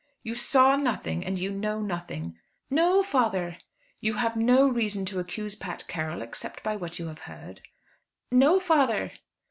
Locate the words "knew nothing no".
1.51-3.03